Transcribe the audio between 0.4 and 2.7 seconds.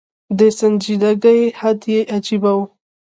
سنجیدګۍ حد یې عجېبه و.